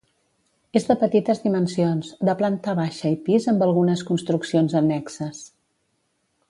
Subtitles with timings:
[0.79, 5.49] És de petites dimensions, de planta baixa i pis amb algunes construccions annexes.